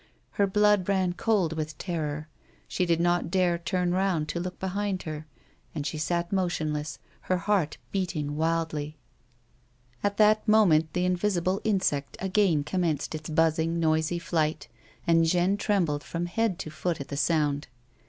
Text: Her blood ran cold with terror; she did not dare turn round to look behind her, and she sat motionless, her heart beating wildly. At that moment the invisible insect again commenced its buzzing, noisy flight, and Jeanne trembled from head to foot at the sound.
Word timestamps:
Her 0.31 0.47
blood 0.47 0.89
ran 0.89 1.13
cold 1.13 1.53
with 1.53 1.77
terror; 1.77 2.27
she 2.67 2.87
did 2.87 2.99
not 2.99 3.29
dare 3.29 3.59
turn 3.59 3.91
round 3.93 4.27
to 4.29 4.39
look 4.39 4.59
behind 4.59 5.03
her, 5.03 5.27
and 5.75 5.85
she 5.85 5.99
sat 5.99 6.31
motionless, 6.33 6.97
her 7.29 7.37
heart 7.37 7.77
beating 7.91 8.35
wildly. 8.35 8.97
At 10.03 10.17
that 10.17 10.47
moment 10.47 10.91
the 10.93 11.05
invisible 11.05 11.61
insect 11.63 12.17
again 12.19 12.63
commenced 12.63 13.13
its 13.13 13.29
buzzing, 13.29 13.79
noisy 13.79 14.17
flight, 14.17 14.67
and 15.05 15.23
Jeanne 15.23 15.55
trembled 15.57 16.03
from 16.03 16.25
head 16.25 16.57
to 16.65 16.71
foot 16.71 16.99
at 16.99 17.09
the 17.09 17.15
sound. 17.17 17.67